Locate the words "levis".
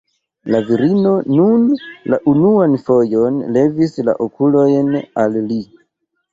3.61-3.97